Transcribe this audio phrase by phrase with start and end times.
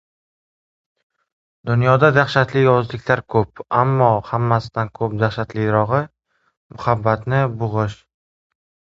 [1.69, 5.99] Dunyoda dahshatli yovuzliklar ko‘p, ammo hammasidan ham dahshatlirog‘i—
[6.79, 7.99] muhabbatni bo‘g‘ish.